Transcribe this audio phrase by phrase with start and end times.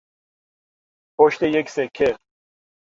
[1.19, 2.17] پشت یک سکه